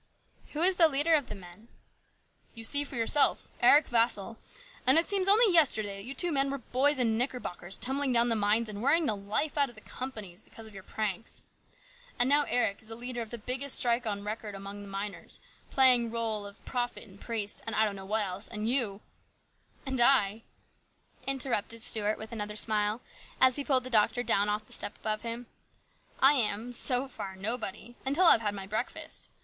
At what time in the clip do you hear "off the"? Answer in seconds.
24.49-24.73